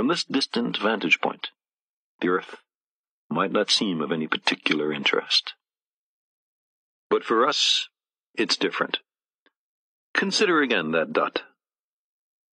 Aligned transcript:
from 0.00 0.08
this 0.08 0.24
distant 0.24 0.78
vantage 0.78 1.20
point, 1.20 1.48
the 2.22 2.28
Earth 2.30 2.56
might 3.28 3.52
not 3.52 3.70
seem 3.70 4.00
of 4.00 4.10
any 4.10 4.26
particular 4.26 4.94
interest. 4.94 5.52
But 7.10 7.22
for 7.22 7.46
us, 7.46 7.90
it's 8.34 8.56
different. 8.56 9.00
Consider 10.14 10.62
again 10.62 10.92
that 10.92 11.12
dot. 11.12 11.42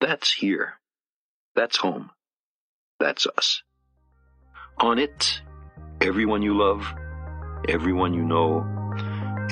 That's 0.00 0.32
here. 0.32 0.80
That's 1.54 1.76
home. 1.76 2.10
That's 2.98 3.24
us. 3.36 3.62
On 4.78 4.98
it, 4.98 5.40
everyone 6.00 6.42
you 6.42 6.58
love, 6.58 6.92
everyone 7.68 8.14
you 8.14 8.24
know, 8.24 8.66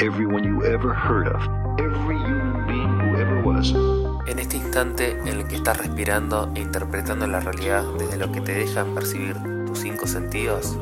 everyone 0.00 0.42
you 0.42 0.64
ever 0.64 0.92
heard 0.92 1.28
of, 1.28 1.40
every 1.78 2.18
human 2.18 2.66
being 2.66 2.98
who 2.98 3.16
ever 3.16 3.42
was. 3.42 4.05
En 4.26 4.40
este 4.40 4.56
instante 4.56 5.10
en 5.10 5.28
el 5.28 5.46
que 5.46 5.56
estás 5.56 5.78
respirando 5.78 6.50
e 6.54 6.60
interpretando 6.60 7.26
la 7.28 7.40
realidad 7.40 7.84
desde 7.96 8.16
lo 8.16 8.32
que 8.32 8.40
te 8.40 8.52
dejan 8.52 8.94
percibir 8.94 9.36
tus 9.66 9.78
cinco 9.78 10.08
sentidos, 10.08 10.76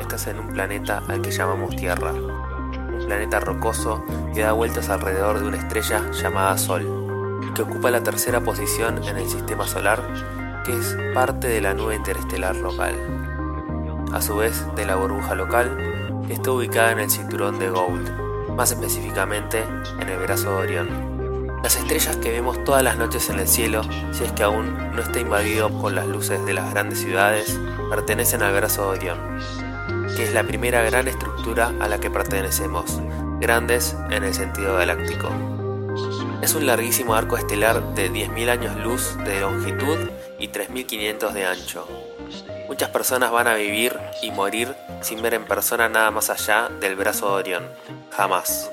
estás 0.00 0.26
en 0.26 0.40
un 0.40 0.48
planeta 0.48 1.02
al 1.06 1.22
que 1.22 1.30
llamamos 1.30 1.76
Tierra. 1.76 2.12
Un 2.12 3.04
planeta 3.06 3.38
rocoso 3.38 4.04
que 4.34 4.40
da 4.40 4.52
vueltas 4.52 4.88
alrededor 4.88 5.38
de 5.38 5.46
una 5.46 5.58
estrella 5.58 6.10
llamada 6.10 6.58
Sol, 6.58 7.40
que 7.54 7.62
ocupa 7.62 7.92
la 7.92 8.02
tercera 8.02 8.40
posición 8.40 9.04
en 9.04 9.18
el 9.18 9.28
sistema 9.28 9.68
solar, 9.68 10.02
que 10.64 10.76
es 10.76 10.96
parte 11.14 11.46
de 11.46 11.60
la 11.60 11.74
nube 11.74 11.94
interestelar 11.94 12.56
local. 12.56 12.96
A 14.12 14.20
su 14.20 14.36
vez, 14.36 14.64
de 14.74 14.84
la 14.84 14.96
burbuja 14.96 15.36
local, 15.36 16.24
está 16.28 16.50
ubicada 16.50 16.90
en 16.90 16.98
el 16.98 17.10
cinturón 17.10 17.60
de 17.60 17.70
Gould, 17.70 18.10
más 18.56 18.72
específicamente 18.72 19.62
en 20.00 20.08
el 20.08 20.18
brazo 20.18 20.50
de 20.50 20.56
Orión. 20.56 21.19
Las 21.62 21.76
estrellas 21.76 22.16
que 22.16 22.30
vemos 22.30 22.64
todas 22.64 22.82
las 22.82 22.96
noches 22.96 23.28
en 23.28 23.38
el 23.38 23.46
cielo, 23.46 23.82
si 24.12 24.24
es 24.24 24.32
que 24.32 24.42
aún 24.42 24.94
no 24.94 25.02
está 25.02 25.20
invadido 25.20 25.68
por 25.68 25.92
las 25.92 26.06
luces 26.06 26.44
de 26.46 26.54
las 26.54 26.70
grandes 26.70 27.00
ciudades, 27.00 27.60
pertenecen 27.90 28.42
al 28.42 28.54
brazo 28.54 28.82
de 28.92 28.98
Orión, 28.98 29.40
que 30.16 30.24
es 30.24 30.32
la 30.32 30.42
primera 30.42 30.82
gran 30.82 31.06
estructura 31.06 31.74
a 31.78 31.88
la 31.88 32.00
que 32.00 32.10
pertenecemos, 32.10 32.98
grandes 33.40 33.94
en 34.10 34.24
el 34.24 34.32
sentido 34.32 34.76
galáctico. 34.76 35.28
Es 36.40 36.54
un 36.54 36.66
larguísimo 36.66 37.14
arco 37.14 37.36
estelar 37.36 37.94
de 37.94 38.10
10.000 38.10 38.48
años 38.48 38.76
luz 38.76 39.16
de 39.24 39.40
longitud 39.40 39.98
y 40.38 40.48
3.500 40.48 41.32
de 41.32 41.44
ancho. 41.44 41.86
Muchas 42.68 42.88
personas 42.88 43.30
van 43.30 43.48
a 43.48 43.54
vivir 43.54 43.98
y 44.22 44.30
morir 44.30 44.74
sin 45.02 45.20
ver 45.20 45.34
en 45.34 45.44
persona 45.44 45.90
nada 45.90 46.10
más 46.10 46.30
allá 46.30 46.70
del 46.80 46.96
brazo 46.96 47.26
de 47.26 47.32
Orión. 47.34 47.68
Jamás. 48.10 48.70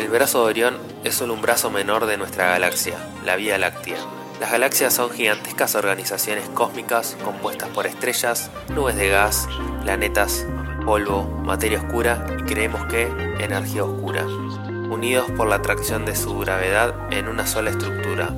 El 0.00 0.08
brazo 0.08 0.44
de 0.44 0.50
Orión 0.50 0.78
es 1.04 1.20
un 1.20 1.42
brazo 1.42 1.70
menor 1.70 2.06
de 2.06 2.16
nuestra 2.16 2.46
galaxia, 2.46 2.94
la 3.22 3.36
Vía 3.36 3.58
Láctea. 3.58 3.98
Las 4.40 4.50
galaxias 4.50 4.94
son 4.94 5.10
gigantescas 5.10 5.74
organizaciones 5.74 6.48
cósmicas 6.54 7.18
compuestas 7.22 7.68
por 7.68 7.86
estrellas, 7.86 8.50
nubes 8.74 8.96
de 8.96 9.10
gas, 9.10 9.46
planetas, 9.82 10.46
polvo, 10.86 11.24
materia 11.44 11.80
oscura 11.80 12.24
y 12.38 12.44
creemos 12.44 12.86
que 12.86 13.08
energía 13.40 13.84
oscura, 13.84 14.24
unidos 14.24 15.30
por 15.36 15.48
la 15.48 15.56
atracción 15.56 16.06
de 16.06 16.16
su 16.16 16.38
gravedad 16.38 16.94
en 17.12 17.28
una 17.28 17.46
sola 17.46 17.68
estructura. 17.68 18.30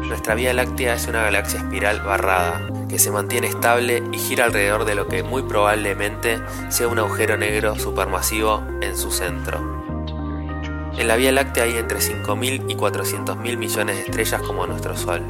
Nuestra 0.00 0.36
Vía 0.36 0.54
Láctea 0.54 0.94
es 0.94 1.06
una 1.06 1.20
galaxia 1.20 1.60
espiral 1.60 2.00
barrada, 2.00 2.66
que 2.90 2.98
se 2.98 3.12
mantiene 3.12 3.46
estable 3.46 4.02
y 4.12 4.18
gira 4.18 4.46
alrededor 4.46 4.84
de 4.84 4.96
lo 4.96 5.06
que 5.06 5.22
muy 5.22 5.42
probablemente 5.42 6.40
sea 6.70 6.88
un 6.88 6.98
agujero 6.98 7.36
negro 7.36 7.76
supermasivo 7.76 8.62
en 8.80 8.96
su 8.96 9.12
centro. 9.12 9.80
En 10.98 11.06
la 11.06 11.16
Vía 11.16 11.30
Láctea 11.30 11.64
hay 11.64 11.76
entre 11.76 12.00
5.000 12.00 12.64
y 12.68 12.74
400.000 12.74 13.56
millones 13.56 13.96
de 13.96 14.02
estrellas 14.02 14.42
como 14.42 14.66
nuestro 14.66 14.96
Sol. 14.96 15.22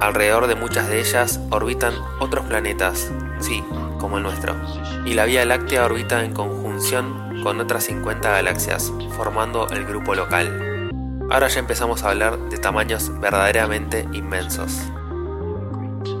Alrededor 0.00 0.46
de 0.46 0.56
muchas 0.56 0.88
de 0.88 1.00
ellas 1.00 1.38
orbitan 1.50 1.94
otros 2.18 2.46
planetas, 2.46 3.12
sí, 3.40 3.62
como 4.00 4.16
el 4.16 4.24
nuestro. 4.24 4.56
Y 5.04 5.12
la 5.14 5.26
Vía 5.26 5.44
Láctea 5.44 5.84
orbita 5.84 6.24
en 6.24 6.32
conjunción 6.32 7.42
con 7.42 7.60
otras 7.60 7.84
50 7.84 8.30
galaxias, 8.30 8.90
formando 9.16 9.68
el 9.68 9.84
grupo 9.84 10.14
local. 10.14 10.90
Ahora 11.30 11.48
ya 11.48 11.60
empezamos 11.60 12.02
a 12.02 12.10
hablar 12.10 12.38
de 12.48 12.58
tamaños 12.58 13.12
verdaderamente 13.20 14.08
inmensos. 14.12 14.80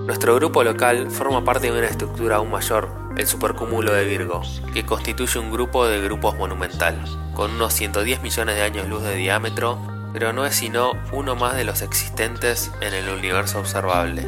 Nuestro 0.06 0.34
grupo 0.34 0.64
local 0.64 1.12
forma 1.12 1.44
parte 1.44 1.70
de 1.70 1.78
una 1.78 1.86
estructura 1.86 2.36
aún 2.36 2.50
mayor, 2.50 2.88
el 3.16 3.24
supercúmulo 3.28 3.92
de 3.92 4.04
Virgo, 4.04 4.42
que 4.74 4.84
constituye 4.84 5.38
un 5.38 5.52
grupo 5.52 5.86
de 5.86 6.00
grupos 6.00 6.36
monumental, 6.36 7.00
con 7.34 7.52
unos 7.52 7.72
110 7.74 8.20
millones 8.20 8.56
de 8.56 8.62
años 8.62 8.88
luz 8.88 9.04
de 9.04 9.14
diámetro, 9.14 9.78
pero 10.12 10.32
no 10.32 10.44
es 10.44 10.56
sino 10.56 10.94
uno 11.12 11.36
más 11.36 11.54
de 11.54 11.62
los 11.62 11.82
existentes 11.82 12.72
en 12.80 12.94
el 12.94 13.08
universo 13.10 13.60
observable. 13.60 14.26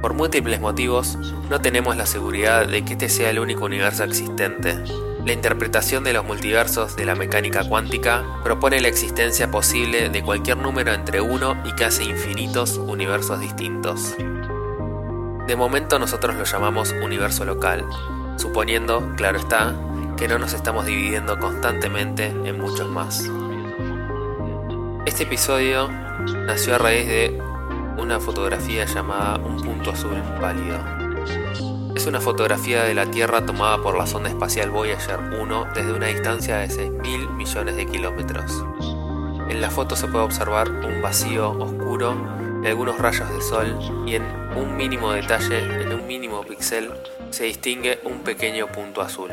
Por 0.00 0.14
múltiples 0.14 0.58
motivos, 0.58 1.18
no 1.50 1.60
tenemos 1.60 1.94
la 1.94 2.06
seguridad 2.06 2.66
de 2.66 2.86
que 2.86 2.94
este 2.94 3.10
sea 3.10 3.28
el 3.28 3.38
único 3.38 3.66
universo 3.66 4.04
existente, 4.04 4.82
la 5.28 5.34
interpretación 5.34 6.04
de 6.04 6.14
los 6.14 6.24
multiversos 6.24 6.96
de 6.96 7.04
la 7.04 7.14
mecánica 7.14 7.62
cuántica 7.62 8.24
propone 8.42 8.80
la 8.80 8.88
existencia 8.88 9.50
posible 9.50 10.08
de 10.08 10.22
cualquier 10.22 10.56
número 10.56 10.94
entre 10.94 11.20
1 11.20 11.64
y 11.66 11.72
casi 11.72 12.04
infinitos 12.04 12.78
universos 12.78 13.38
distintos. 13.38 14.16
De 15.46 15.54
momento 15.54 15.98
nosotros 15.98 16.34
lo 16.34 16.44
llamamos 16.44 16.94
universo 17.04 17.44
local, 17.44 17.84
suponiendo, 18.38 19.12
claro 19.18 19.38
está, 19.38 19.74
que 20.16 20.28
no 20.28 20.38
nos 20.38 20.54
estamos 20.54 20.86
dividiendo 20.86 21.38
constantemente 21.38 22.28
en 22.28 22.58
muchos 22.58 22.88
más. 22.88 23.30
Este 25.04 25.24
episodio 25.24 25.90
nació 26.46 26.76
a 26.76 26.78
raíz 26.78 27.06
de 27.06 27.38
una 27.98 28.18
fotografía 28.18 28.86
llamada 28.86 29.36
Un 29.36 29.60
punto 29.60 29.90
azul 29.90 30.22
válido 30.40 31.07
es 31.98 32.06
una 32.06 32.20
fotografía 32.20 32.84
de 32.84 32.94
la 32.94 33.10
Tierra 33.10 33.44
tomada 33.44 33.82
por 33.82 33.98
la 33.98 34.06
sonda 34.06 34.28
espacial 34.28 34.70
Voyager 34.70 35.18
1 35.18 35.68
desde 35.74 35.92
una 35.92 36.06
distancia 36.06 36.58
de 36.58 36.68
6.000 36.68 37.30
millones 37.34 37.74
de 37.74 37.86
kilómetros. 37.86 38.64
En 39.48 39.60
la 39.60 39.68
foto 39.68 39.96
se 39.96 40.06
puede 40.06 40.24
observar 40.24 40.70
un 40.70 41.02
vacío 41.02 41.50
oscuro 41.50 42.38
algunos 42.68 42.98
rayos 42.98 43.28
de 43.30 43.40
sol 43.40 43.78
y 44.06 44.14
en 44.14 44.22
un 44.56 44.76
mínimo 44.76 45.12
detalle, 45.12 45.58
en 45.58 45.92
un 45.92 46.06
mínimo 46.06 46.42
píxel, 46.42 46.92
se 47.30 47.44
distingue 47.44 48.00
un 48.04 48.20
pequeño 48.20 48.68
punto 48.68 49.00
azul. 49.00 49.32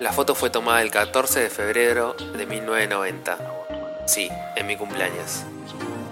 La 0.00 0.12
foto 0.12 0.34
fue 0.34 0.50
tomada 0.50 0.82
el 0.82 0.90
14 0.90 1.40
de 1.40 1.50
febrero 1.50 2.14
de 2.36 2.46
1990. 2.46 3.38
Sí, 4.06 4.28
en 4.56 4.66
mi 4.66 4.76
cumpleaños. 4.76 5.44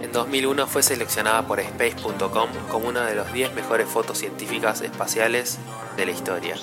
En 0.00 0.12
2001 0.12 0.66
fue 0.66 0.82
seleccionada 0.82 1.46
por 1.46 1.60
Space.com 1.60 2.48
como 2.70 2.88
una 2.88 3.06
de 3.06 3.14
las 3.14 3.32
10 3.32 3.54
mejores 3.54 3.88
fotos 3.88 4.18
científicas 4.18 4.82
espaciales 4.82 5.58
de 5.96 6.06
la 6.06 6.12
historia. 6.12 6.56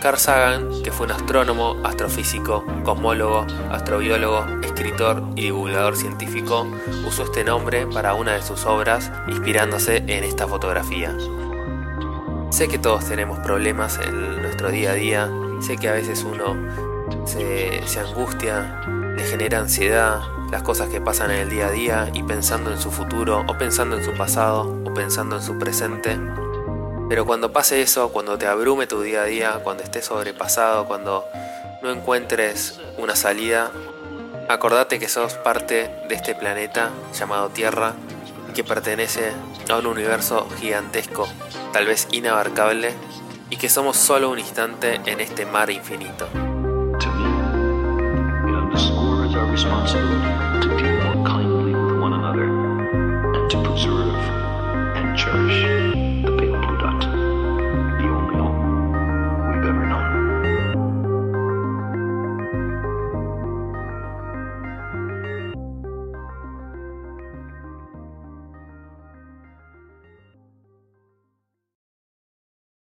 Carl 0.00 0.18
Sagan, 0.18 0.82
que 0.82 0.92
fue 0.92 1.06
un 1.06 1.12
astrónomo, 1.12 1.76
astrofísico, 1.84 2.64
cosmólogo, 2.84 3.46
astrobiólogo, 3.70 4.44
escritor 4.62 5.22
y 5.36 5.42
divulgador 5.42 5.96
científico, 5.96 6.66
usó 7.06 7.24
este 7.24 7.44
nombre 7.44 7.86
para 7.86 8.14
una 8.14 8.34
de 8.34 8.42
sus 8.42 8.66
obras 8.66 9.10
inspirándose 9.26 9.98
en 10.06 10.22
esta 10.24 10.46
fotografía. 10.46 11.16
Sé 12.50 12.68
que 12.68 12.78
todos 12.78 13.08
tenemos 13.08 13.38
problemas 13.40 13.98
en 13.98 14.42
nuestro 14.42 14.70
día 14.70 14.90
a 14.90 14.94
día, 14.94 15.30
sé 15.60 15.76
que 15.76 15.88
a 15.88 15.92
veces 15.92 16.24
uno 16.24 16.56
se, 17.26 17.86
se 17.86 18.00
angustia, 18.00 18.80
le 19.16 19.24
genera 19.24 19.58
ansiedad, 19.58 20.20
las 20.50 20.62
cosas 20.62 20.88
que 20.88 21.00
pasan 21.00 21.30
en 21.30 21.38
el 21.38 21.50
día 21.50 21.66
a 21.66 21.70
día 21.70 22.10
y 22.14 22.22
pensando 22.22 22.70
en 22.72 22.80
su 22.80 22.90
futuro 22.90 23.44
o 23.46 23.58
pensando 23.58 23.96
en 23.96 24.04
su 24.04 24.12
pasado 24.14 24.82
o 24.84 24.94
pensando 24.94 25.36
en 25.36 25.42
su 25.42 25.58
presente. 25.58 26.18
Pero 27.08 27.24
cuando 27.24 27.52
pase 27.52 27.82
eso, 27.82 28.10
cuando 28.10 28.36
te 28.38 28.46
abrume 28.46 28.86
tu 28.86 29.02
día 29.02 29.22
a 29.22 29.24
día, 29.26 29.60
cuando 29.62 29.82
estés 29.82 30.06
sobrepasado, 30.06 30.86
cuando 30.86 31.24
no 31.82 31.90
encuentres 31.90 32.80
una 32.98 33.14
salida, 33.14 33.70
acordate 34.48 34.98
que 34.98 35.08
sos 35.08 35.34
parte 35.34 35.90
de 36.08 36.14
este 36.14 36.34
planeta 36.34 36.90
llamado 37.12 37.48
Tierra 37.50 37.94
que 38.54 38.64
pertenece 38.64 39.32
a 39.68 39.76
un 39.76 39.86
universo 39.86 40.48
gigantesco, 40.58 41.28
tal 41.72 41.86
vez 41.86 42.08
inabarcable, 42.10 42.94
y 43.50 43.56
que 43.56 43.68
somos 43.68 43.96
solo 43.96 44.30
un 44.30 44.38
instante 44.38 45.00
en 45.04 45.20
este 45.20 45.44
mar 45.46 45.70
infinito. 45.70 46.26
to 47.00 47.10
me. 47.12 47.24
It 48.50 48.54
underscores 48.54 49.34
our 49.34 49.50
responsibility. 49.50 50.55